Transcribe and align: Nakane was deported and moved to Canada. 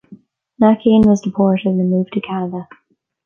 Nakane 0.59 1.05
was 1.05 1.21
deported 1.21 1.67
and 1.67 1.91
moved 1.91 2.11
to 2.13 2.21
Canada. 2.21 2.67